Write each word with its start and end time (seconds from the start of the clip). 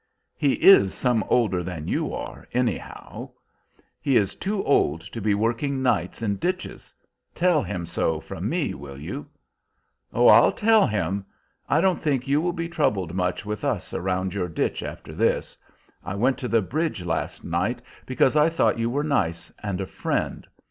"He 0.35 0.53
is 0.53 0.95
some 0.95 1.23
older 1.29 1.61
than 1.61 1.87
you 1.87 2.11
are, 2.11 2.47
anyhow." 2.53 3.29
"He 4.01 4.17
is 4.17 4.33
too 4.35 4.65
old 4.65 5.01
to 5.01 5.21
be 5.21 5.35
working 5.35 5.83
nights 5.83 6.23
in 6.23 6.37
ditches. 6.37 6.91
Tell 7.35 7.61
him 7.61 7.85
so 7.85 8.19
from 8.19 8.49
me, 8.49 8.73
will 8.73 8.97
you?" 8.99 9.27
"Oh, 10.11 10.25
I'll 10.27 10.53
tell 10.53 10.87
him! 10.87 11.23
I 11.69 11.81
don't 11.81 11.99
think 12.01 12.27
you 12.27 12.41
will 12.41 12.51
be 12.51 12.67
troubled 12.67 13.13
much 13.13 13.45
with 13.45 13.63
us 13.63 13.93
around 13.93 14.33
your 14.33 14.47
ditch, 14.47 14.81
after 14.81 15.13
this. 15.13 15.55
I 16.03 16.15
went 16.15 16.39
to 16.39 16.47
the 16.47 16.63
bridge 16.63 17.05
last 17.05 17.43
night 17.43 17.79
because 18.07 18.35
I 18.35 18.49
thought 18.49 18.79
you 18.79 18.89
were 18.89 19.03
nice, 19.03 19.53
and 19.61 19.79
a 19.79 19.85
friend. 19.85 20.47